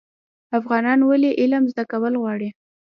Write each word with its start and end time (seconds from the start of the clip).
افغانان 0.59 0.99
ولې 1.03 1.31
علم 1.41 1.63
زده 1.71 1.83
کول 1.91 2.13
غواړي؟ 2.21 2.49